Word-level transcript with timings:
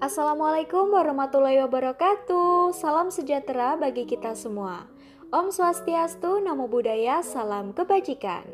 Assalamualaikum 0.00 0.96
warahmatullahi 0.96 1.60
wabarakatuh. 1.68 2.72
Salam 2.72 3.12
sejahtera 3.12 3.76
bagi 3.76 4.08
kita 4.08 4.32
semua. 4.32 4.88
Om 5.28 5.52
Swastiastu, 5.52 6.40
Namo 6.40 6.64
Buddhaya, 6.72 7.20
salam 7.20 7.76
kebajikan. 7.76 8.48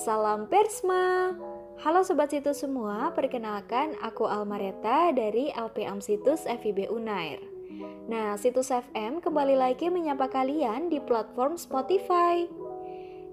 Salam 0.00 0.48
Persma. 0.48 1.36
Halo 1.84 2.00
Sobat 2.08 2.32
Situs 2.32 2.64
semua, 2.64 3.12
perkenalkan 3.12 4.00
aku 4.00 4.24
Almareta 4.24 5.12
dari 5.12 5.52
LPM 5.52 6.00
Situs 6.00 6.48
FIB 6.48 6.88
Unair. 6.88 7.44
Nah, 8.08 8.40
Situs 8.40 8.72
FM 8.72 9.20
kembali 9.20 9.60
lagi 9.60 9.92
menyapa 9.92 10.32
kalian 10.32 10.88
di 10.88 11.04
platform 11.04 11.60
Spotify. 11.60 12.48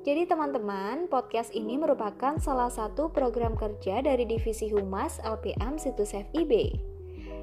Jadi 0.05 0.29
teman-teman, 0.29 1.09
podcast 1.09 1.49
ini 1.49 1.81
merupakan 1.81 2.37
salah 2.37 2.69
satu 2.69 3.09
program 3.09 3.57
kerja 3.57 4.05
dari 4.05 4.21
Divisi 4.29 4.69
Humas 4.69 5.17
LPM 5.25 5.81
Situs 5.81 6.13
FIB. 6.13 6.77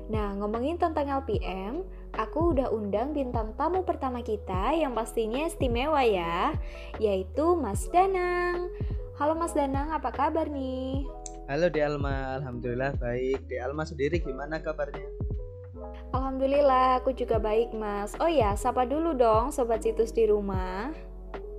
Nah, 0.07 0.39
ngomongin 0.39 0.79
tentang 0.79 1.11
LPM, 1.11 1.83
aku 2.15 2.55
udah 2.55 2.71
undang 2.71 3.19
bintang 3.19 3.51
tamu 3.59 3.83
pertama 3.83 4.23
kita 4.23 4.79
yang 4.79 4.95
pastinya 4.95 5.43
istimewa 5.43 6.07
ya, 6.07 6.55
yaitu 7.03 7.59
Mas 7.59 7.91
Danang. 7.91 8.71
Halo 9.19 9.35
Mas 9.35 9.59
Danang, 9.59 9.91
apa 9.91 10.15
kabar 10.15 10.47
nih? 10.47 11.03
Halo 11.51 11.67
De 11.67 11.83
Alma, 11.83 12.39
Alhamdulillah 12.39 12.95
baik. 12.95 13.43
De 13.51 13.59
Alma 13.59 13.83
sendiri 13.83 14.23
gimana 14.23 14.63
kabarnya? 14.63 15.03
Alhamdulillah, 16.15 17.03
aku 17.03 17.11
juga 17.11 17.43
baik 17.43 17.75
Mas. 17.75 18.15
Oh 18.23 18.31
ya, 18.31 18.55
sapa 18.55 18.87
dulu 18.87 19.19
dong 19.19 19.51
Sobat 19.51 19.83
Situs 19.83 20.15
di 20.15 20.31
rumah. 20.31 21.12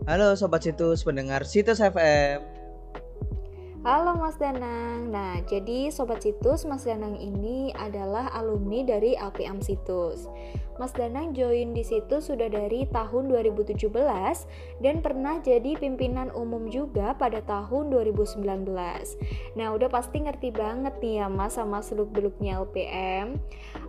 Halo 0.03 0.35
Sobat 0.35 0.67
Situs 0.67 1.07
pendengar 1.07 1.47
Situs 1.47 1.79
FM 1.79 2.43
Halo 3.87 4.19
Mas 4.19 4.35
Danang. 4.35 5.07
Nah 5.15 5.39
jadi 5.47 5.95
Sobat 5.95 6.27
Situs 6.27 6.67
Mas 6.67 6.83
Danang 6.83 7.15
ini 7.15 7.71
adalah 7.71 8.27
alumni 8.35 8.83
dari 8.83 9.15
LPM 9.15 9.63
Situs. 9.63 10.27
Mas 10.75 10.91
Danang 10.91 11.31
join 11.31 11.71
di 11.71 11.87
situ 11.87 12.19
sudah 12.19 12.51
dari 12.51 12.83
tahun 12.91 13.31
2017 13.31 13.79
dan 14.83 14.99
pernah 14.99 15.39
jadi 15.39 15.79
pimpinan 15.79 16.35
umum 16.35 16.67
juga 16.67 17.15
pada 17.15 17.39
tahun 17.39 17.87
2019 17.87 18.43
Nah 19.55 19.67
udah 19.71 19.87
pasti 19.87 20.19
ngerti 20.19 20.51
banget 20.51 20.99
nih 20.99 21.23
ya 21.23 21.27
Mas 21.31 21.55
sama 21.55 21.79
seluk-beluknya 21.79 22.59
LPM 22.59 23.39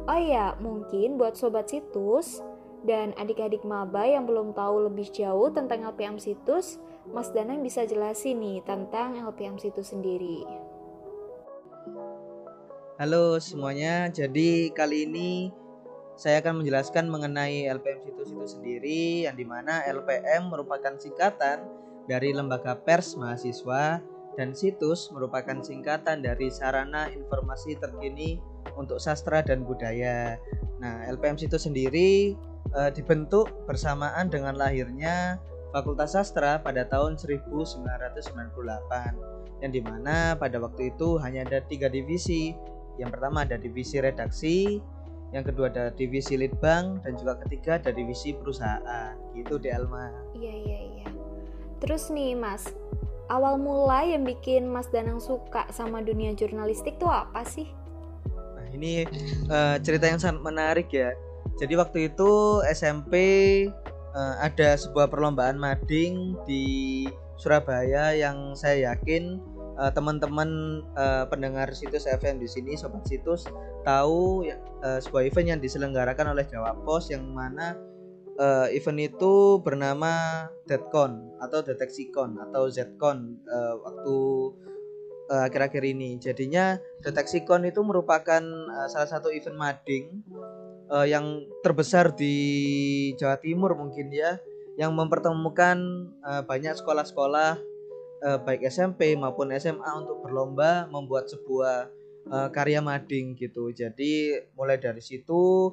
Oh 0.06 0.20
ya 0.20 0.54
mungkin 0.62 1.18
buat 1.18 1.34
Sobat 1.34 1.74
Situs 1.74 2.38
dan 2.84 3.16
adik-adik 3.16 3.64
maba 3.64 4.04
yang 4.04 4.28
belum 4.28 4.52
tahu 4.52 4.92
lebih 4.92 5.08
jauh 5.08 5.48
tentang 5.48 5.88
LPM 5.88 6.20
Situs, 6.20 6.76
Mas 7.08 7.32
Danang 7.32 7.64
bisa 7.64 7.88
jelasin 7.88 8.36
nih 8.38 8.60
tentang 8.60 9.16
LPM 9.16 9.56
Situs 9.56 9.96
sendiri. 9.96 10.44
Halo 13.00 13.40
semuanya, 13.40 14.12
jadi 14.12 14.70
kali 14.70 15.08
ini 15.08 15.50
saya 16.14 16.38
akan 16.44 16.62
menjelaskan 16.62 17.10
mengenai 17.10 17.66
LPM 17.66 18.06
Situs 18.06 18.30
itu 18.30 18.46
sendiri 18.46 19.26
yang 19.26 19.34
di 19.34 19.42
mana 19.42 19.82
LPM 19.88 20.52
merupakan 20.52 20.94
singkatan 20.94 21.64
dari 22.06 22.30
Lembaga 22.36 22.78
Pers 22.78 23.16
Mahasiswa 23.18 23.98
dan 24.36 24.52
Situs 24.54 25.10
merupakan 25.10 25.58
singkatan 25.58 26.22
dari 26.22 26.52
Sarana 26.52 27.10
Informasi 27.10 27.80
Terkini 27.80 28.38
untuk 28.76 29.02
Sastra 29.02 29.42
dan 29.42 29.66
Budaya. 29.66 30.38
Nah, 30.78 31.08
LPM 31.10 31.34
Situs 31.34 31.66
sendiri 31.66 32.36
uh, 32.72 32.88
dibentuk 32.88 33.52
bersamaan 33.68 34.32
dengan 34.32 34.56
lahirnya 34.56 35.36
Fakultas 35.74 36.14
Sastra 36.16 36.62
pada 36.62 36.86
tahun 36.86 37.18
1998 37.18 37.82
yang 39.60 39.72
di 39.74 39.82
mana 39.82 40.38
pada 40.38 40.62
waktu 40.62 40.94
itu 40.94 41.18
hanya 41.20 41.44
ada 41.44 41.60
tiga 41.66 41.90
divisi. 41.90 42.54
Yang 42.94 43.18
pertama 43.18 43.42
ada 43.42 43.58
divisi 43.58 43.98
redaksi 43.98 44.78
yang 45.34 45.42
kedua 45.42 45.66
ada 45.66 45.90
divisi 45.90 46.38
litbang 46.38 47.02
dan 47.02 47.18
juga 47.18 47.34
ketiga 47.42 47.82
ada 47.82 47.90
divisi 47.90 48.38
perusahaan. 48.38 49.18
Gitu 49.34 49.58
di 49.58 49.74
Alma. 49.74 50.14
Iya 50.38 50.54
iya 50.54 50.78
iya. 50.94 51.08
Terus 51.82 52.06
nih 52.14 52.38
mas 52.38 52.70
awal 53.26 53.58
mula 53.58 54.06
yang 54.06 54.22
bikin 54.22 54.70
mas 54.70 54.86
Danang 54.94 55.18
suka 55.18 55.66
sama 55.74 56.06
dunia 56.06 56.30
jurnalistik 56.38 57.02
tuh 57.02 57.10
apa 57.10 57.42
sih? 57.42 57.66
Nah 58.30 58.70
ini 58.70 59.10
uh, 59.50 59.74
cerita 59.82 60.06
yang 60.06 60.22
sangat 60.22 60.38
menarik 60.38 60.86
ya 60.94 61.10
jadi 61.54 61.74
waktu 61.78 62.10
itu 62.10 62.62
SMP 62.66 63.14
uh, 64.14 64.18
eh, 64.18 64.34
ada 64.42 64.74
sebuah 64.74 65.06
perlombaan 65.10 65.58
mading 65.58 66.38
di 66.46 67.06
Surabaya 67.38 68.14
yang 68.14 68.54
saya 68.54 68.94
yakin 68.94 69.42
uh, 69.78 69.90
teman-teman 69.90 70.82
uh, 70.94 71.26
pendengar 71.26 71.70
situs 71.74 72.06
FM 72.06 72.38
di 72.38 72.46
sini 72.46 72.78
sobat 72.78 73.06
situs 73.06 73.46
tahu 73.82 74.46
uh, 74.82 74.98
sebuah 75.02 75.30
event 75.30 75.58
yang 75.58 75.60
diselenggarakan 75.62 76.34
oleh 76.34 76.46
Jawa 76.46 76.74
Pos 76.82 77.10
yang 77.10 77.26
mana 77.34 77.74
uh, 78.38 78.66
event 78.70 78.98
itu 79.02 79.58
bernama 79.62 80.46
DETCON 80.66 81.42
atau 81.42 81.62
DeteksiCon 81.62 82.38
atau 82.50 82.70
ZCon 82.70 83.18
uh, 83.46 83.74
waktu 83.82 84.18
akhir-akhir 85.24 85.82
uh, 85.88 85.92
ini. 85.96 86.10
Jadinya 86.20 86.76
DeteksiCon 87.00 87.64
itu 87.64 87.80
merupakan 87.80 88.42
uh, 88.44 88.88
salah 88.92 89.08
satu 89.08 89.32
event 89.32 89.56
mading 89.56 90.22
uh, 90.90 91.06
yang 91.06 91.44
terbesar 91.62 92.12
di 92.12 92.36
Jawa 93.16 93.38
Timur 93.40 93.76
mungkin 93.76 94.10
ya 94.12 94.40
yang 94.74 94.90
mempertemukan 94.92 95.78
uh, 96.26 96.42
banyak 96.42 96.74
sekolah-sekolah 96.74 97.52
uh, 98.26 98.38
baik 98.42 98.66
SMP 98.66 99.14
maupun 99.14 99.54
SMA 99.54 99.86
untuk 100.02 100.24
berlomba 100.26 100.90
membuat 100.90 101.30
sebuah 101.30 101.86
uh, 102.30 102.48
karya 102.50 102.82
mading 102.82 103.38
gitu. 103.38 103.70
Jadi 103.70 104.34
mulai 104.58 104.80
dari 104.82 104.98
situ 104.98 105.70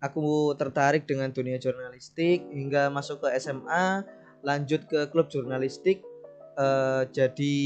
aku 0.00 0.56
tertarik 0.56 1.04
dengan 1.04 1.30
dunia 1.30 1.60
jurnalistik 1.60 2.48
hingga 2.50 2.88
masuk 2.88 3.28
ke 3.28 3.36
SMA, 3.38 4.02
lanjut 4.42 4.88
ke 4.88 5.12
klub 5.12 5.28
jurnalistik 5.30 6.02
uh, 6.58 7.04
jadi 7.08 7.56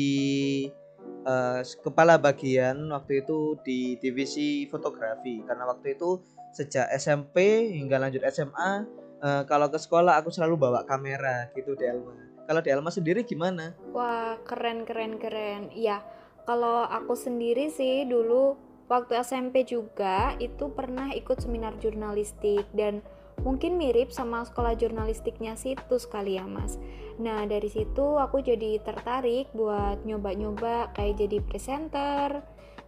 uh, 1.27 1.61
kepala 1.83 2.21
bagian 2.21 2.91
waktu 2.93 3.25
itu 3.25 3.59
di 3.65 3.97
divisi 3.99 4.69
fotografi 4.69 5.43
karena 5.43 5.67
waktu 5.67 5.97
itu 5.97 6.21
sejak 6.57 6.89
SMP 6.97 7.69
hingga 7.77 8.01
lanjut 8.01 8.25
SMA 8.33 8.89
uh, 9.21 9.27
eh, 9.29 9.43
kalau 9.45 9.69
ke 9.69 9.77
sekolah 9.77 10.17
aku 10.17 10.33
selalu 10.33 10.57
bawa 10.57 10.89
kamera 10.89 11.53
gitu 11.53 11.77
di 11.77 11.85
Elma. 11.85 12.17
Kalau 12.49 12.61
di 12.65 12.73
Elma 12.73 12.89
sendiri 12.89 13.29
gimana? 13.29 13.77
Wah 13.93 14.41
keren 14.49 14.89
keren 14.89 15.21
keren. 15.21 15.69
Ya 15.77 16.01
kalau 16.49 16.89
aku 16.89 17.13
sendiri 17.13 17.69
sih 17.69 18.09
dulu 18.09 18.57
waktu 18.89 19.21
SMP 19.21 19.69
juga 19.69 20.39
itu 20.41 20.73
pernah 20.73 21.13
ikut 21.13 21.43
seminar 21.43 21.77
jurnalistik 21.83 22.65
dan 22.73 23.05
mungkin 23.43 23.77
mirip 23.77 24.15
sama 24.15 24.47
sekolah 24.49 24.79
jurnalistiknya 24.79 25.59
situs 25.61 26.09
kali 26.09 26.41
ya 26.41 26.47
mas. 26.49 26.81
Nah 27.21 27.45
dari 27.45 27.69
situ 27.69 28.17
aku 28.17 28.41
jadi 28.41 28.81
tertarik 28.81 29.51
buat 29.53 30.07
nyoba-nyoba 30.07 30.97
kayak 30.97 31.21
jadi 31.21 31.39
presenter 31.45 32.41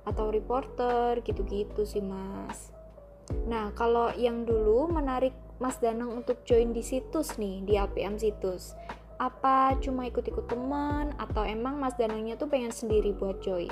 atau 0.07 0.33
reporter 0.33 1.21
gitu-gitu 1.21 1.85
sih 1.85 2.01
mas 2.01 2.78
Nah, 3.49 3.73
kalau 3.77 4.13
yang 4.17 4.45
dulu 4.49 4.89
menarik 4.89 5.33
Mas 5.59 5.77
Danang 5.83 6.15
untuk 6.23 6.47
join 6.47 6.71
di 6.71 6.87
situs 6.87 7.35
nih, 7.37 7.67
di 7.67 7.75
APM 7.75 8.15
situs. 8.15 8.79
Apa 9.19 9.75
cuma 9.83 10.07
ikut-ikut 10.07 10.47
teman 10.47 11.11
atau 11.19 11.43
emang 11.43 11.83
Mas 11.83 11.99
Danangnya 11.99 12.39
tuh 12.39 12.47
pengen 12.47 12.71
sendiri 12.71 13.11
buat 13.11 13.43
join? 13.43 13.71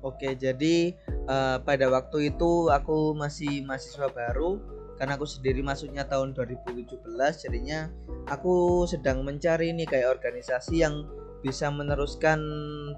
Oke, 0.00 0.32
jadi 0.38 0.96
uh, 1.28 1.60
pada 1.60 1.90
waktu 1.92 2.32
itu 2.32 2.72
aku 2.72 3.12
masih 3.12 3.66
mahasiswa 3.66 4.08
baru 4.08 4.62
karena 4.96 5.20
aku 5.20 5.28
sendiri 5.28 5.60
masuknya 5.60 6.08
tahun 6.08 6.32
2017 6.32 7.04
jadinya 7.36 7.92
aku 8.32 8.88
sedang 8.88 9.20
mencari 9.28 9.76
nih 9.76 9.84
kayak 9.84 10.08
organisasi 10.16 10.80
yang 10.80 11.04
bisa 11.44 11.68
meneruskan 11.68 12.40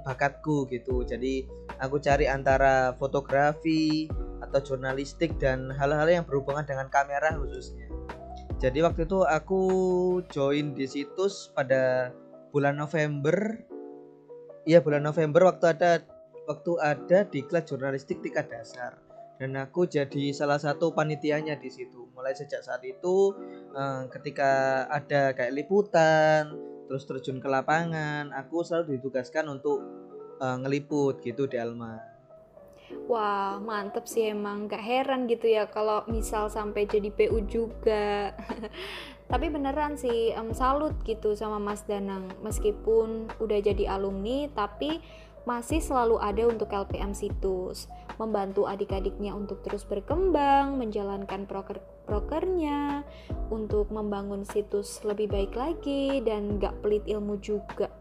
bakatku 0.07 0.65
gitu. 0.71 1.03
Jadi 1.05 1.45
aku 1.83 1.99
cari 2.01 2.31
antara 2.31 2.95
fotografi, 2.97 4.07
atau 4.39 4.59
jurnalistik 4.63 5.37
dan 5.43 5.71
hal-hal 5.75 6.07
yang 6.07 6.25
berhubungan 6.27 6.67
dengan 6.67 6.87
kamera 6.91 7.35
khususnya. 7.39 7.91
Jadi 8.59 8.83
waktu 8.83 9.07
itu 9.07 9.23
aku 9.23 9.63
join 10.35 10.75
di 10.75 10.87
situs 10.91 11.55
pada 11.55 12.11
bulan 12.51 12.75
November. 12.75 13.63
Iya 14.67 14.83
bulan 14.83 15.07
November 15.07 15.55
waktu 15.55 15.79
ada 15.79 16.03
waktu 16.51 16.73
ada 16.83 17.19
di 17.29 17.47
kelas 17.47 17.71
jurnalistik 17.71 18.19
tingkat 18.19 18.51
dasar 18.51 18.99
dan 19.39 19.55
aku 19.55 19.87
jadi 19.87 20.35
salah 20.35 20.59
satu 20.59 20.91
panitianya 20.91 21.55
di 21.57 21.71
situ. 21.71 22.11
Mulai 22.13 22.35
sejak 22.35 22.67
saat 22.67 22.83
itu 22.83 23.33
eh, 23.73 24.03
ketika 24.11 24.85
ada 24.91 25.33
kayak 25.39 25.55
liputan, 25.55 26.59
terus 26.91 27.07
terjun 27.07 27.39
ke 27.39 27.47
lapangan, 27.47 28.35
aku 28.35 28.67
selalu 28.67 28.99
ditugaskan 28.99 29.47
untuk 29.47 29.79
eh, 30.43 30.57
ngeliput 30.59 31.23
gitu 31.23 31.47
di 31.47 31.57
Alma. 31.57 32.18
Wah, 33.09 33.61
mantep 33.61 34.09
sih 34.09 34.33
emang. 34.33 34.69
Gak 34.69 34.81
heran 34.81 35.29
gitu 35.29 35.49
ya 35.49 35.69
kalau 35.69 36.05
misal 36.09 36.49
sampai 36.49 36.89
jadi 36.89 37.13
PU 37.13 37.45
juga. 37.45 38.33
Tapi 39.31 39.53
beneran 39.53 40.01
sih, 40.01 40.33
um, 40.41 40.57
salut 40.57 40.97
gitu 41.05 41.37
sama 41.37 41.61
Mas 41.61 41.85
Danang. 41.85 42.33
Meskipun 42.41 43.29
udah 43.45 43.59
jadi 43.61 43.93
alumni, 43.93 44.49
tapi 44.57 45.05
masih 45.45 45.85
selalu 45.85 46.17
ada 46.21 46.49
untuk 46.49 46.73
LPM 46.73 47.13
situs, 47.13 47.89
membantu 48.17 48.65
adik-adiknya 48.65 49.37
untuk 49.37 49.61
terus 49.61 49.85
berkembang, 49.85 50.81
menjalankan 50.81 51.45
proker 51.45 51.81
prokernya, 52.09 53.05
untuk 53.53 53.93
membangun 53.93 54.49
situs 54.49 55.05
lebih 55.05 55.29
baik 55.29 55.53
lagi, 55.57 56.25
dan 56.25 56.57
gak 56.57 56.81
pelit 56.81 57.05
ilmu 57.05 57.37
juga. 57.41 57.93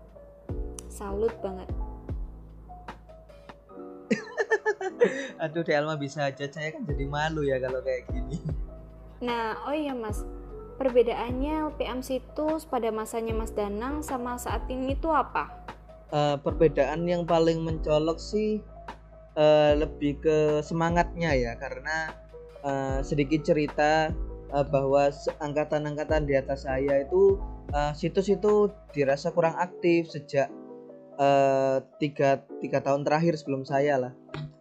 Salut 0.87 1.35
banget. 1.43 1.86
Aduh, 5.43 5.63
Delma 5.63 5.95
bisa 5.95 6.27
aja 6.27 6.45
saya 6.49 6.73
kan 6.73 6.83
jadi 6.85 7.05
malu 7.05 7.45
ya 7.45 7.61
kalau 7.61 7.81
kayak 7.83 8.09
gini. 8.09 8.37
Nah, 9.21 9.57
oh 9.65 9.73
iya 9.73 9.97
Mas, 9.97 10.21
perbedaannya 10.77 11.73
LPM 11.73 12.05
situs 12.05 12.65
pada 12.69 12.93
masanya 12.93 13.33
Mas 13.33 13.53
Danang 13.53 14.05
sama 14.05 14.37
saat 14.37 14.65
ini 14.69 14.93
tuh 14.97 15.13
apa? 15.13 15.67
uh, 16.11 16.35
perbedaan 16.39 17.07
yang 17.07 17.23
paling 17.27 17.63
mencolok 17.63 18.19
sih 18.19 18.61
uh, 19.35 19.73
lebih 19.75 20.19
ke 20.21 20.37
semangatnya 20.63 21.33
ya 21.35 21.53
karena 21.59 22.13
uh, 22.63 22.99
sedikit 23.03 23.43
cerita 23.43 24.11
uh, 24.51 24.65
bahwa 24.67 25.11
angkatan-angkatan 25.41 26.27
di 26.27 26.33
atas 26.37 26.67
saya 26.67 27.03
itu 27.03 27.39
uh, 27.75 27.91
situs 27.95 28.31
itu 28.31 28.71
dirasa 28.95 29.31
kurang 29.33 29.55
aktif 29.59 30.11
sejak 30.11 30.51
uh, 31.19 31.83
tiga 31.99 32.43
tiga 32.63 32.79
tahun 32.83 33.03
terakhir 33.03 33.39
sebelum 33.39 33.67
saya 33.67 33.99
lah. 33.99 34.13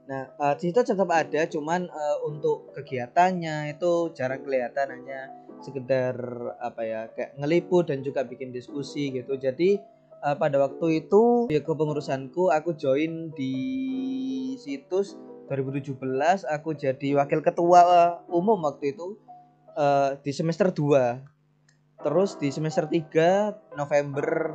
Nah, 0.07 0.31
uh, 0.39 0.55
situs 0.55 0.87
tetap 0.87 1.11
ada, 1.11 1.51
cuman 1.51 1.91
uh, 1.91 2.17
untuk 2.27 2.71
kegiatannya 2.79 3.75
itu 3.75 4.15
jarang 4.15 4.47
kelihatan 4.47 4.95
hanya 4.95 5.35
sekedar 5.59 6.15
apa 6.63 6.83
ya 6.87 7.01
kayak 7.11 7.35
ngeliput 7.43 7.91
dan 7.91 8.07
juga 8.07 8.23
bikin 8.23 8.55
diskusi 8.55 9.11
gitu. 9.11 9.35
Jadi 9.35 9.83
uh, 10.23 10.37
pada 10.39 10.63
waktu 10.63 11.07
itu 11.07 11.51
ya 11.51 11.59
kepengurusanku 11.59 12.55
aku 12.55 12.79
join 12.79 13.35
di 13.35 13.55
situs 14.63 15.19
2017 15.47 15.95
aku 16.51 16.75
jadi 16.75 17.09
wakil 17.23 17.39
ketua 17.43 18.19
umum 18.27 18.59
waktu 18.67 18.95
itu 18.95 19.15
uh, 19.79 20.19
di 20.19 20.35
semester 20.35 20.75
2 20.75 22.03
terus 22.03 22.35
di 22.37 22.51
semester 22.51 22.91
3 22.91 23.79
November 23.79 24.53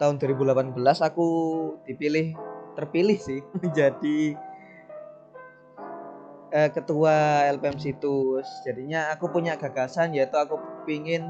tahun 0.00 0.16
2018 0.18 0.74
aku 1.04 1.28
dipilih 1.86 2.34
terpilih 2.74 3.18
sih 3.20 3.40
menjadi 3.62 4.34
uh, 6.54 6.70
ketua 6.70 7.50
LPM 7.50 7.76
situs 7.82 8.46
jadinya 8.62 9.10
aku 9.10 9.28
punya 9.28 9.58
gagasan 9.58 10.14
yaitu 10.14 10.38
aku 10.38 10.56
pingin 10.86 11.26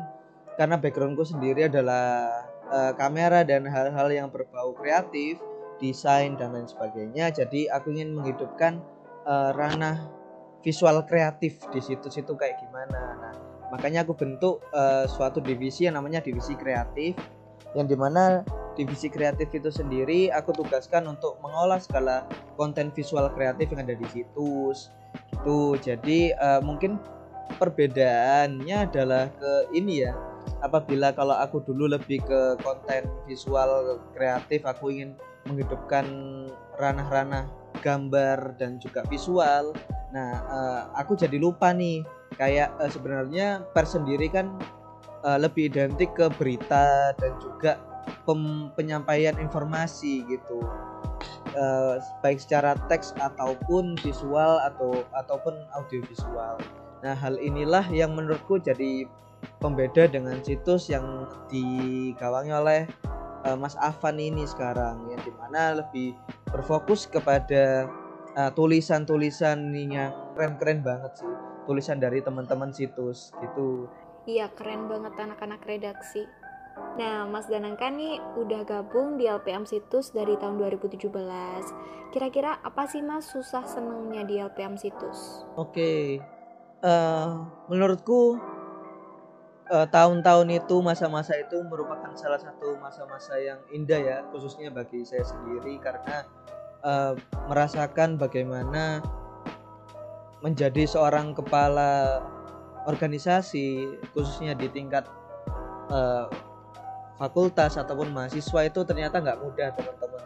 karena 0.54 0.78
backgroundku 0.78 1.26
sendiri 1.26 1.66
adalah 1.66 2.46
uh, 2.70 2.92
kamera 2.94 3.42
dan 3.42 3.66
hal-hal 3.66 4.08
yang 4.10 4.28
berbau 4.30 4.72
kreatif, 4.76 5.42
desain 5.82 6.38
dan 6.38 6.54
lain 6.54 6.70
sebagainya. 6.70 7.34
Jadi 7.34 7.66
aku 7.66 7.90
ingin 7.90 8.14
menghidupkan 8.14 8.78
uh, 9.26 9.50
ranah 9.52 10.06
visual 10.62 11.02
kreatif 11.04 11.60
di 11.74 11.80
situs 11.82 12.16
itu 12.16 12.32
kayak 12.38 12.56
gimana. 12.62 13.00
Nah, 13.20 13.34
makanya 13.74 14.06
aku 14.06 14.16
bentuk 14.16 14.64
uh, 14.72 15.04
suatu 15.10 15.42
divisi 15.42 15.84
yang 15.90 15.98
namanya 15.98 16.24
divisi 16.24 16.54
kreatif 16.56 17.18
yang 17.74 17.90
di 17.90 17.98
mana 17.98 18.46
divisi 18.74 19.10
kreatif 19.10 19.50
itu 19.54 19.70
sendiri 19.70 20.30
aku 20.30 20.54
tugaskan 20.54 21.06
untuk 21.10 21.38
mengolah 21.40 21.78
segala 21.78 22.26
konten 22.58 22.90
visual 22.94 23.26
kreatif 23.32 23.70
yang 23.70 23.86
ada 23.86 23.96
di 23.96 24.06
situs. 24.10 24.90
Gitu. 25.14 25.78
Jadi 25.82 26.34
uh, 26.34 26.60
mungkin 26.62 26.98
perbedaannya 27.58 28.90
adalah 28.90 29.30
ke 29.34 29.52
ini 29.74 30.06
ya. 30.06 30.12
Apabila 30.60 31.12
kalau 31.12 31.36
aku 31.36 31.60
dulu 31.64 31.88
lebih 31.88 32.20
ke 32.24 32.40
konten 32.60 33.08
visual 33.28 34.00
kreatif 34.12 34.64
aku 34.64 34.92
ingin 34.92 35.16
menghidupkan 35.44 36.04
ranah-ranah 36.80 37.48
gambar 37.84 38.56
dan 38.56 38.80
juga 38.80 39.04
visual. 39.08 39.76
Nah 40.12 40.30
uh, 40.48 40.80
aku 40.96 41.16
jadi 41.16 41.36
lupa 41.36 41.70
nih 41.70 42.00
kayak 42.40 42.72
uh, 42.80 42.90
sebenarnya 42.90 43.62
pers 43.76 43.94
sendiri 43.94 44.26
kan 44.32 44.56
uh, 45.24 45.38
lebih 45.40 45.68
identik 45.72 46.12
ke 46.16 46.26
berita 46.36 47.12
dan 47.20 47.32
juga 47.40 47.93
penyampaian 48.74 49.36
informasi 49.38 50.24
gitu. 50.26 50.60
Uh, 51.54 52.02
baik 52.18 52.42
secara 52.42 52.74
teks 52.90 53.14
ataupun 53.22 53.94
visual 54.02 54.58
atau 54.66 55.06
ataupun 55.14 55.54
audiovisual. 55.78 56.58
Nah 57.06 57.14
hal 57.14 57.38
inilah 57.38 57.86
yang 57.94 58.18
menurutku 58.18 58.58
jadi 58.58 59.06
pembeda 59.62 60.10
dengan 60.10 60.42
situs 60.42 60.90
yang 60.90 61.28
digawangi 61.46 62.50
oleh 62.50 62.82
uh, 63.46 63.54
Mas 63.54 63.78
Afan 63.78 64.18
ini 64.18 64.42
sekarang 64.48 65.06
yang 65.12 65.20
di 65.22 65.32
mana 65.36 65.78
lebih 65.78 66.16
berfokus 66.50 67.06
kepada 67.06 67.86
uh, 68.34 68.50
tulisan-tulisan 68.56 69.70
yang 69.76 70.10
keren-keren 70.34 70.82
banget 70.82 71.22
sih 71.22 71.32
tulisan 71.64 71.96
dari 72.00 72.20
teman-teman 72.20 72.70
situs 72.72 73.32
gitu. 73.40 73.88
Iya 74.24 74.48
keren 74.56 74.88
banget 74.88 75.12
anak-anak 75.20 75.60
redaksi 75.68 76.24
Nah, 76.94 77.26
Mas 77.26 77.50
Danang 77.50 77.74
kan 77.74 77.98
nih 77.98 78.22
udah 78.38 78.62
gabung 78.62 79.18
di 79.18 79.26
LPM 79.26 79.66
Situs 79.66 80.14
dari 80.14 80.38
tahun 80.38 80.58
2017. 80.62 81.10
Kira-kira 82.14 82.62
apa 82.62 82.86
sih 82.86 83.02
Mas 83.02 83.26
susah 83.26 83.66
senengnya 83.66 84.22
di 84.22 84.38
LPM 84.38 84.78
Situs? 84.78 85.42
Oke, 85.58 85.74
okay. 85.74 86.02
uh, 86.82 86.86
eh, 86.86 87.30
menurutku 87.66 88.38
uh, 89.70 89.86
tahun-tahun 89.88 90.48
itu 90.54 90.76
masa-masa 90.84 91.34
itu 91.38 91.62
merupakan 91.66 92.12
salah 92.14 92.40
satu 92.40 92.76
masa-masa 92.78 93.38
yang 93.40 93.60
indah 93.72 94.00
ya 94.00 94.18
khususnya 94.30 94.68
bagi 94.68 95.02
saya 95.06 95.24
sendiri 95.24 95.80
karena 95.80 96.26
uh, 96.84 97.16
merasakan 97.48 98.20
bagaimana 98.20 99.00
menjadi 100.44 100.84
seorang 100.84 101.32
kepala 101.32 102.20
organisasi 102.84 103.96
khususnya 104.12 104.52
di 104.52 104.68
tingkat 104.68 105.08
uh, 105.88 106.28
fakultas 107.16 107.78
ataupun 107.78 108.10
mahasiswa 108.10 108.60
itu 108.66 108.80
ternyata 108.82 109.22
nggak 109.22 109.38
mudah 109.40 109.68
teman-teman. 109.74 110.22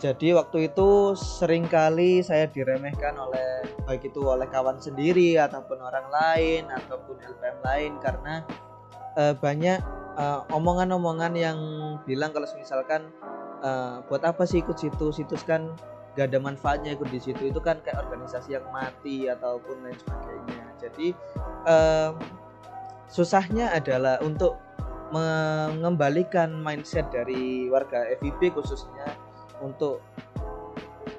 Jadi 0.00 0.32
waktu 0.32 0.72
itu 0.72 1.12
sering 1.12 1.68
kali 1.68 2.24
saya 2.24 2.48
diremehkan 2.48 3.20
oleh 3.20 3.68
baik 3.84 4.08
itu 4.08 4.24
oleh 4.24 4.48
kawan 4.48 4.80
sendiri 4.80 5.36
ataupun 5.36 5.76
orang 5.76 6.08
lain 6.08 6.72
ataupun 6.72 7.20
LPM 7.20 7.58
lain 7.60 7.92
karena 8.00 8.40
uh, 9.20 9.36
banyak 9.36 9.76
eh, 10.16 10.40
omongan-omongan 10.56 11.32
yang 11.36 11.58
bilang 12.08 12.32
kalau 12.32 12.48
misalkan 12.56 13.12
uh, 13.60 14.00
buat 14.08 14.24
apa 14.24 14.48
sih 14.48 14.64
ikut 14.64 14.80
situ 14.80 15.12
situs 15.12 15.44
kan 15.44 15.76
gak 16.16 16.32
ada 16.32 16.40
manfaatnya 16.40 16.96
ikut 16.96 17.12
di 17.12 17.20
situ. 17.20 17.52
Itu 17.52 17.60
kan 17.60 17.84
kayak 17.84 18.00
organisasi 18.08 18.56
yang 18.56 18.64
mati 18.72 19.28
ataupun 19.28 19.84
lain 19.84 20.00
sebagainya. 20.00 20.64
Jadi 20.80 21.12
uh, 21.68 22.16
susahnya 23.04 23.68
adalah 23.76 24.16
untuk 24.24 24.56
mengembalikan 25.10 26.54
mindset 26.62 27.10
dari 27.10 27.66
warga 27.66 28.06
FIB 28.18 28.54
khususnya 28.54 29.14
untuk 29.58 30.00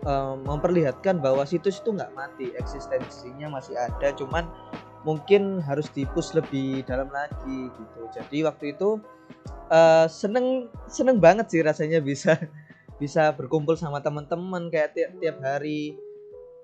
um, 0.08 0.42
memperlihatkan 0.48 1.20
bahwa 1.20 1.44
situs 1.44 1.84
itu 1.84 1.94
nggak 1.94 2.12
mati 2.16 2.56
eksistensinya 2.58 3.52
masih 3.52 3.76
ada 3.78 4.16
cuman 4.16 4.48
mungkin 5.02 5.60
harus 5.66 5.90
dipus 5.90 6.38
lebih 6.38 6.86
dalam 6.86 7.10
lagi 7.10 7.70
gitu. 7.74 8.02
Jadi 8.14 8.46
waktu 8.46 8.78
itu 8.78 9.02
uh, 9.74 10.06
seneng 10.06 10.70
seneng 10.86 11.18
banget 11.18 11.50
sih 11.50 11.62
rasanya 11.66 12.00
bisa 12.00 12.38
bisa 13.02 13.34
berkumpul 13.34 13.74
sama 13.74 13.98
teman-teman 14.04 14.70
kayak 14.70 14.94
tiap 14.94 15.12
tiap 15.18 15.38
hari 15.42 15.98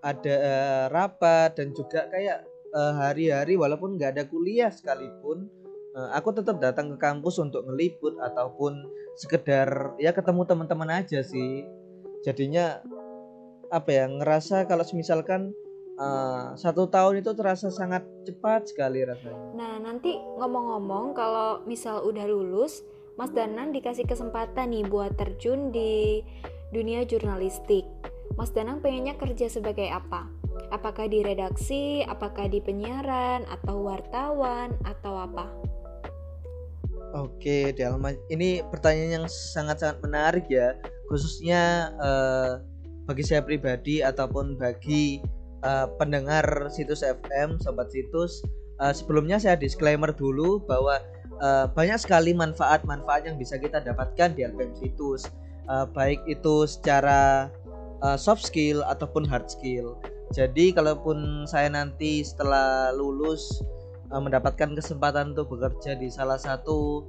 ada 0.05 0.35
uh, 0.37 0.85
rapat 0.93 1.57
dan 1.57 1.73
juga 1.73 2.05
kayak 2.13 2.45
uh, 2.77 2.93
hari-hari 3.01 3.57
walaupun 3.57 3.97
nggak 3.97 4.13
ada 4.13 4.23
kuliah 4.29 4.69
sekalipun 4.69 5.49
uh, 5.49 5.56
aku 6.13 6.29
tetap 6.35 6.61
datang 6.61 6.93
ke 6.93 6.97
kampus 7.01 7.41
untuk 7.41 7.65
ngeliput 7.65 8.17
ataupun 8.21 8.85
sekedar 9.17 9.97
ya 9.97 10.13
ketemu 10.13 10.45
teman-teman 10.45 11.01
aja 11.01 11.25
sih 11.25 11.65
jadinya 12.21 12.81
apa 13.73 13.89
ya 13.91 14.05
ngerasa 14.07 14.69
kalau 14.69 14.85
misalkan 14.93 15.51
uh, 15.99 16.55
satu 16.55 16.87
tahun 16.87 17.19
itu 17.25 17.33
terasa 17.35 17.67
sangat 17.73 18.05
cepat 18.23 18.71
sekali 18.71 19.03
rasanya. 19.03 19.57
Nah 19.57 19.73
nanti 19.81 20.15
ngomong-ngomong 20.15 21.17
kalau 21.17 21.61
misal 21.67 22.05
udah 22.05 22.25
lulus, 22.29 22.85
Mas 23.19 23.33
Danang 23.33 23.73
dikasih 23.73 24.05
kesempatan 24.07 24.71
nih 24.71 24.85
buat 24.87 25.17
terjun 25.17 25.73
di 25.73 26.21
dunia 26.71 27.03
jurnalistik. 27.03 27.83
Mas 28.37 28.53
Danang 28.53 28.79
pengennya 28.79 29.17
kerja 29.17 29.49
sebagai 29.49 29.89
apa? 29.89 30.29
Apakah 30.69 31.07
di 31.07 31.23
redaksi, 31.23 32.03
apakah 32.03 32.51
di 32.51 32.59
penyiaran, 32.59 33.47
atau 33.47 33.87
wartawan, 33.87 34.75
atau 34.83 35.15
apa? 35.15 35.47
Oke, 37.15 37.71
Delma, 37.71 38.11
ini 38.27 38.59
pertanyaan 38.67 39.23
yang 39.23 39.27
sangat-sangat 39.31 40.03
menarik 40.03 40.45
ya, 40.51 40.75
khususnya 41.07 41.95
uh, 42.03 42.59
bagi 43.07 43.23
saya 43.23 43.39
pribadi 43.39 44.03
ataupun 44.03 44.59
bagi 44.59 45.23
uh, 45.63 45.87
pendengar 45.95 46.43
situs 46.67 47.07
FM, 47.07 47.63
sobat 47.63 47.87
situs. 47.95 48.43
Uh, 48.83 48.91
sebelumnya 48.91 49.39
saya 49.39 49.55
disclaimer 49.55 50.11
dulu 50.11 50.59
bahwa 50.67 50.99
uh, 51.39 51.65
banyak 51.71 51.95
sekali 51.95 52.35
manfaat-manfaat 52.35 53.23
yang 53.25 53.39
bisa 53.39 53.55
kita 53.55 53.79
dapatkan 53.79 54.35
di 54.35 54.43
LPM 54.43 54.75
situs. 54.75 55.31
uh, 55.67 55.83
baik 55.83 56.23
itu 56.27 56.63
secara 56.63 57.51
uh, 58.03 58.15
soft 58.19 58.43
skill 58.43 58.83
ataupun 58.87 59.23
hard 59.23 59.47
skill. 59.47 59.95
Jadi 60.35 60.75
kalaupun 60.75 61.47
saya 61.47 61.71
nanti 61.71 62.23
setelah 62.23 62.91
lulus 62.91 63.63
uh, 64.11 64.21
mendapatkan 64.21 64.73
kesempatan 64.75 65.35
untuk 65.35 65.57
bekerja 65.57 65.95
di 65.99 66.07
salah 66.11 66.39
satu 66.39 67.03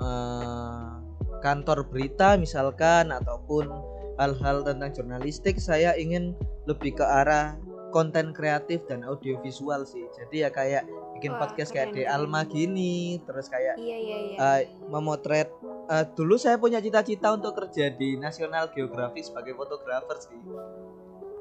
uh, 0.00 1.00
kantor 1.40 1.88
berita 1.88 2.40
misalkan 2.40 3.12
ataupun 3.12 3.68
hal-hal 4.16 4.62
tentang 4.62 4.94
jurnalistik 4.94 5.58
saya 5.58 5.92
ingin 5.98 6.32
lebih 6.64 6.96
ke 6.96 7.04
arah 7.04 7.58
konten 7.90 8.34
kreatif 8.34 8.82
dan 8.90 9.06
audiovisual 9.06 9.86
sih. 9.86 10.02
Jadi 10.18 10.42
ya 10.42 10.50
kayak 10.50 10.82
bikin 11.14 11.34
Wah, 11.38 11.46
podcast 11.46 11.70
kayak 11.70 11.94
di 11.94 12.02
Alma 12.02 12.42
gini 12.42 13.22
terus 13.22 13.46
kayak 13.46 13.78
iya, 13.78 13.98
iya, 13.98 14.18
iya. 14.18 14.36
Uh, 14.38 14.60
memotret 14.90 15.46
uh, 15.86 16.02
dulu 16.18 16.34
saya 16.34 16.58
punya 16.58 16.82
cita-cita 16.82 17.30
untuk 17.30 17.54
kerja 17.54 17.94
di 17.94 18.18
National 18.18 18.70
Geographic 18.74 19.30
sebagai 19.30 19.54
fotografer 19.54 20.18
sih. 20.18 20.40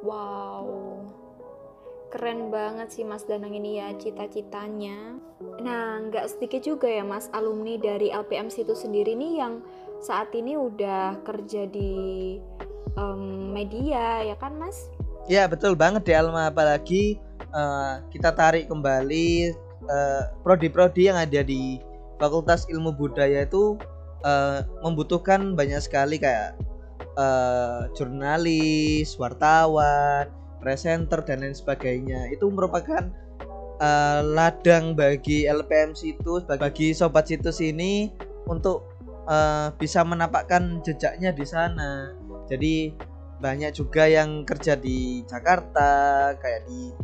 Wow 0.05 1.22
keren 2.13 2.53
banget 2.53 2.93
sih 2.93 3.01
Mas 3.01 3.25
Danang 3.25 3.58
ini 3.58 3.82
ya 3.82 3.89
cita-citanya. 3.98 5.17
Nah 5.65 5.98
nggak 6.05 6.29
sedikit 6.29 6.62
juga 6.62 6.86
ya 6.86 7.01
Mas 7.01 7.25
alumni 7.34 7.82
dari 7.82 8.13
LPM 8.13 8.53
situ 8.53 8.77
sendiri 8.77 9.17
nih 9.17 9.41
yang 9.41 9.65
saat 9.98 10.29
ini 10.38 10.53
udah 10.53 11.17
kerja 11.25 11.65
di 11.65 12.38
um, 12.93 13.50
media 13.50 14.22
ya 14.22 14.38
kan 14.38 14.53
Mas? 14.62 14.93
Ya 15.25 15.50
betul 15.50 15.74
banget 15.74 16.05
deh 16.05 16.13
Alma 16.13 16.53
apalagi 16.53 17.17
uh, 17.50 18.05
kita 18.13 18.29
tarik 18.38 18.70
kembali 18.70 19.58
uh, 19.89 20.29
prodi-prodi 20.46 21.10
yang 21.10 21.17
ada 21.17 21.41
di 21.41 21.82
Fakultas 22.22 22.70
Ilmu 22.70 22.93
Budaya 22.93 23.41
itu 23.41 23.82
uh, 24.22 24.62
membutuhkan 24.86 25.58
banyak 25.58 25.82
sekali 25.82 26.22
kayak 26.22 26.53
uh, 27.17 27.89
jurnalis, 27.98 29.17
wartawan, 29.17 30.29
presenter 30.63 31.20
dan 31.27 31.43
lain 31.43 31.51
sebagainya. 31.51 32.32
Itu 32.32 32.48
merupakan 32.48 33.12
uh, 33.84 34.20
ladang 34.24 34.96
bagi 34.96 35.43
LPM 35.43 35.91
situs 35.91 36.48
bagi 36.48 36.96
sobat 36.96 37.27
situs 37.27 37.60
ini 37.60 38.08
untuk 38.48 38.88
uh, 39.27 39.75
bisa 39.75 40.08
menapakkan 40.08 40.79
jejaknya 40.88 41.36
di 41.36 41.43
sana. 41.43 42.15
Jadi 42.48 42.96
banyak 43.43 43.75
juga 43.75 44.08
yang 44.08 44.48
kerja 44.48 44.79
di 44.79 45.27
Jakarta 45.27 46.32
kayak 46.39 46.63
di 46.63 46.96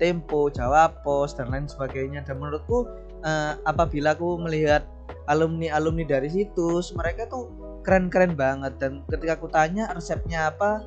Tempo, 0.00 0.48
Jawa 0.48 0.88
Pos 1.04 1.36
dan 1.36 1.52
lain 1.52 1.68
sebagainya 1.68 2.24
dan 2.24 2.40
menurutku 2.40 2.88
uh, 3.22 3.52
apabila 3.68 4.16
aku 4.16 4.40
melihat 4.40 4.82
alumni-alumni 5.30 6.02
dari 6.02 6.26
situs 6.32 6.90
mereka 6.96 7.30
tuh 7.30 7.46
keren-keren 7.86 8.34
banget 8.34 8.74
dan 8.78 9.06
ketika 9.06 9.38
aku 9.38 9.46
tanya 9.50 9.90
resepnya 9.94 10.50
apa 10.50 10.82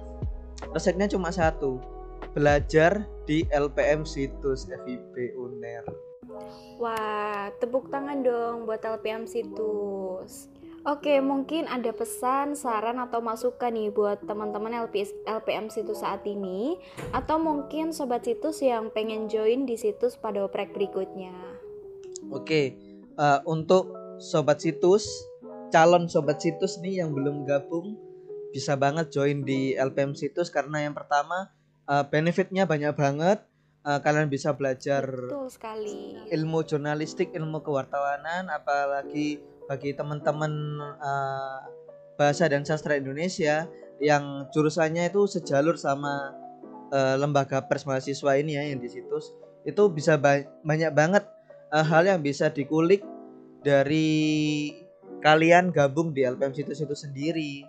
resepnya 0.71 1.07
cuma 1.07 1.31
satu 1.31 1.79
belajar 2.35 3.07
di 3.23 3.47
LPM 3.47 4.03
situs 4.03 4.67
FIB 4.67 5.15
UNER 5.39 5.87
Wah, 6.75 7.47
tepuk 7.63 7.87
tangan 7.87 8.19
dong 8.19 8.67
buat 8.67 8.83
LPM 8.83 9.23
situs. 9.23 10.51
Oke, 10.85 11.17
mungkin 11.17 11.65
ada 11.65 11.89
pesan, 11.89 12.53
saran 12.53 13.01
atau 13.01 13.17
masukan 13.17 13.73
nih 13.73 13.89
buat 13.89 14.21
teman-teman 14.21 14.85
LPM 15.25 15.73
situs 15.73 16.05
saat 16.05 16.21
ini 16.29 16.77
atau 17.09 17.41
mungkin 17.41 17.89
sobat 17.89 18.27
situs 18.27 18.61
yang 18.61 18.93
pengen 18.93 19.25
join 19.25 19.65
di 19.65 19.81
situs 19.81 20.13
pada 20.13 20.45
oprek 20.45 20.77
berikutnya. 20.77 21.33
Oke, 22.29 22.77
uh, 23.17 23.41
untuk 23.49 23.89
sobat 24.21 24.61
situs, 24.61 25.09
calon 25.73 26.05
sobat 26.05 26.37
situs 26.37 26.77
nih 26.85 27.01
yang 27.01 27.17
belum 27.17 27.49
gabung 27.49 27.97
bisa 28.53 28.77
banget 28.77 29.09
join 29.09 29.41
di 29.41 29.73
LPM 29.73 30.13
situs 30.13 30.53
karena 30.53 30.85
yang 30.85 30.93
pertama 30.93 31.49
uh, 31.89 32.05
benefitnya 32.07 32.65
banyak 32.65 32.93
banget. 32.95 33.39
Uh, 33.85 34.01
kalian 34.01 34.33
bisa 34.33 34.49
belajar 34.57 35.05
Betul 35.05 35.45
sekali. 35.53 36.17
ilmu 36.33 36.65
jurnalistik, 36.65 37.29
ilmu 37.37 37.61
kewartawanan, 37.61 38.49
apalagi 38.49 39.37
bagi 39.69 39.93
teman-teman 39.93 40.81
uh, 40.97 41.61
bahasa 42.17 42.49
dan 42.49 42.65
sastra 42.65 42.97
Indonesia 42.97 43.69
yang 44.01 44.49
jurusannya 44.49 45.13
itu 45.13 45.29
sejalur 45.29 45.77
sama 45.77 46.33
uh, 46.89 47.15
lembaga 47.21 47.61
pers 47.61 47.85
mahasiswa 47.85 48.41
ini 48.41 48.57
ya 48.57 48.63
yang 48.73 48.81
di 48.81 48.89
situs 48.89 49.37
itu 49.65 49.81
bisa 49.89 50.17
ba 50.17 50.41
banyak 50.65 50.91
banget 50.93 51.23
uh, 51.73 51.85
hal 51.85 52.05
yang 52.05 52.21
bisa 52.21 52.49
dikulik 52.53 53.01
dari 53.65 54.69
kalian 55.25 55.73
gabung 55.73 56.13
di 56.13 56.21
LPM 56.21 56.53
situs 56.53 56.85
itu 56.85 56.93
sendiri. 56.93 57.65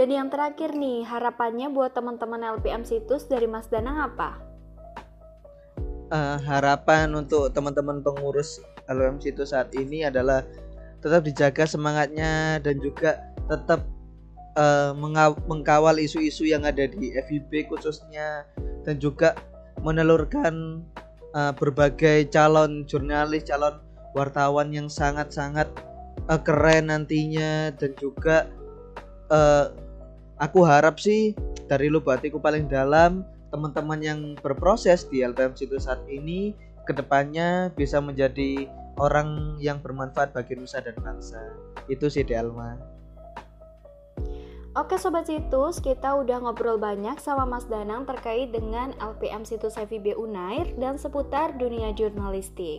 Dan 0.00 0.16
yang 0.16 0.32
terakhir 0.32 0.72
nih, 0.72 1.04
harapannya 1.04 1.68
buat 1.68 1.92
teman-teman 1.92 2.40
LPM 2.56 2.88
situs 2.88 3.28
dari 3.28 3.44
Mas 3.44 3.68
Danang 3.68 4.00
apa? 4.00 4.40
Uh, 6.08 6.40
harapan 6.40 7.12
untuk 7.12 7.52
teman-teman 7.52 8.00
pengurus 8.00 8.64
LPM 8.88 9.20
situs 9.20 9.52
saat 9.52 9.68
ini 9.76 10.08
adalah 10.08 10.40
tetap 11.04 11.20
dijaga 11.20 11.68
semangatnya 11.68 12.64
dan 12.64 12.80
juga 12.80 13.28
tetap 13.44 13.84
uh, 14.56 14.96
mengkawal 15.44 16.00
isu-isu 16.00 16.48
yang 16.48 16.64
ada 16.64 16.88
di 16.88 17.12
FIB 17.20 17.68
khususnya 17.68 18.48
dan 18.88 18.96
juga 18.96 19.36
menelurkan 19.84 20.80
uh, 21.36 21.52
berbagai 21.52 22.32
calon 22.32 22.88
jurnalis, 22.88 23.44
calon 23.44 23.76
wartawan 24.16 24.72
yang 24.72 24.88
sangat-sangat 24.88 25.68
uh, 26.32 26.40
keren 26.40 26.88
nantinya 26.88 27.68
dan 27.76 27.92
juga 28.00 28.48
uh, 29.28 29.89
aku 30.40 30.64
harap 30.64 30.96
sih 30.96 31.36
dari 31.68 31.92
lubuk 31.92 32.16
hatiku 32.16 32.40
paling 32.40 32.66
dalam 32.66 33.22
teman-teman 33.52 34.00
yang 34.00 34.20
berproses 34.40 35.04
di 35.06 35.20
LPM 35.20 35.54
situ 35.54 35.76
saat 35.76 36.00
ini 36.08 36.56
ke 36.88 36.96
depannya 36.96 37.68
bisa 37.76 38.00
menjadi 38.00 38.66
orang 38.98 39.60
yang 39.60 39.78
bermanfaat 39.78 40.32
bagi 40.34 40.56
nusa 40.56 40.82
dan 40.82 40.96
bangsa. 40.98 41.38
Itu 41.86 42.08
sih 42.08 42.24
Delma. 42.24 42.74
Oke 44.78 45.02
Sobat 45.02 45.26
Situs, 45.26 45.82
kita 45.82 46.14
udah 46.14 46.46
ngobrol 46.46 46.78
banyak 46.78 47.18
sama 47.18 47.42
Mas 47.42 47.66
Danang 47.66 48.06
terkait 48.06 48.54
dengan 48.54 48.94
LPM 49.02 49.42
Situs 49.42 49.74
FIB 49.74 50.14
Unair 50.14 50.70
dan 50.78 50.94
seputar 50.94 51.58
dunia 51.58 51.90
jurnalistik. 51.90 52.78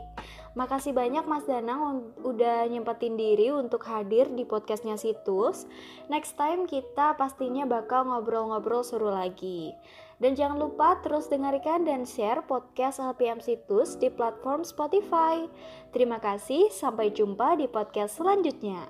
Makasih 0.51 0.91
banyak 0.91 1.23
Mas 1.31 1.47
Danang 1.47 2.11
udah 2.27 2.67
nyempetin 2.67 3.15
diri 3.15 3.55
untuk 3.55 3.87
hadir 3.87 4.27
di 4.27 4.43
podcastnya 4.43 4.99
Situs. 4.99 5.63
Next 6.11 6.35
time 6.35 6.67
kita 6.67 7.15
pastinya 7.15 7.63
bakal 7.63 8.11
ngobrol-ngobrol 8.11 8.83
seru 8.83 9.07
lagi. 9.07 9.71
Dan 10.19 10.35
jangan 10.35 10.59
lupa 10.59 10.99
terus 10.99 11.31
dengarkan 11.31 11.87
dan 11.87 12.03
share 12.03 12.43
podcast 12.43 12.99
LPM 12.99 13.39
Situs 13.39 13.95
di 13.95 14.11
platform 14.11 14.67
Spotify. 14.67 15.47
Terima 15.95 16.19
kasih, 16.19 16.67
sampai 16.67 17.15
jumpa 17.15 17.55
di 17.55 17.71
podcast 17.71 18.19
selanjutnya. 18.19 18.83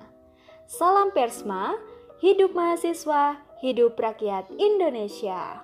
Salam 0.66 1.14
Persma, 1.14 1.78
hidup 2.18 2.58
mahasiswa, 2.58 3.38
hidup 3.62 3.94
rakyat 3.94 4.50
Indonesia. 4.58 5.62